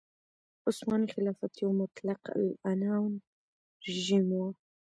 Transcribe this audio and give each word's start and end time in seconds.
عثماني 0.67 1.07
خلافت 1.15 1.53
یو 1.63 1.71
مطلق 1.81 2.21
العنان 2.37 3.11
رژیم 3.85 4.27
و. 4.39 4.41